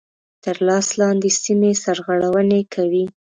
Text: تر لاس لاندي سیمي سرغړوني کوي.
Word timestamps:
تر 0.43 0.55
لاس 0.67 0.87
لاندي 0.99 1.31
سیمي 1.43 1.71
سرغړوني 1.83 2.61
کوي. 2.73 3.05